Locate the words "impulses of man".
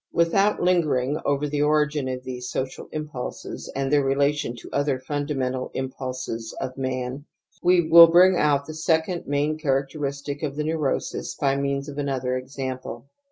5.75-7.25